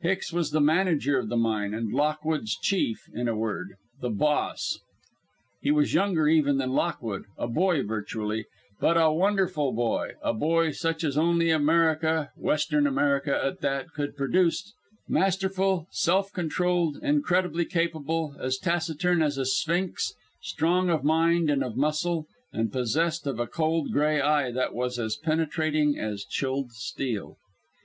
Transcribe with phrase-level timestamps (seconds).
[0.00, 4.78] Hicks was the manager of the mine, and Lockwood's chief in a word, the boss.
[5.60, 8.46] He was younger even than Lockwood, a boy virtually,
[8.78, 14.16] but a wonderful boy a boy such as only America, western America at that, could
[14.16, 14.72] produce,
[15.08, 21.76] masterful, self controlled, incredibly capable, as taciturn as a sphinx, strong of mind and of
[21.76, 27.36] muscle, and possessed of a cold gray eye that was as penetrating as chilled steel.